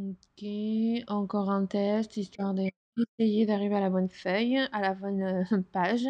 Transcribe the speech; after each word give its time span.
OK, 0.00 0.46
encore 1.08 1.50
un 1.50 1.66
test 1.66 2.16
histoire 2.16 2.54
d'essayer 2.54 3.44
d'arriver 3.44 3.76
à 3.76 3.80
la 3.80 3.90
bonne 3.90 4.08
feuille, 4.08 4.58
à 4.72 4.80
la 4.80 4.94
bonne, 4.94 5.22
euh, 5.22 5.62
page. 5.72 6.06